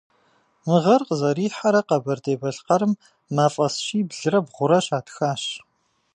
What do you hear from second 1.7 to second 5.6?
Къэбэрдей-Балъкъэрым мафӏэс щиблрэ бгъурэ щатхащ.